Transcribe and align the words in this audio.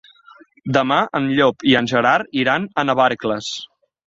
Demà 0.77 0.97
en 1.19 1.27
Llop 1.39 1.67
i 1.73 1.75
en 1.83 1.91
Gerard 1.93 2.41
iran 2.45 2.67
a 2.73 2.87
Navarcles. 2.89 3.53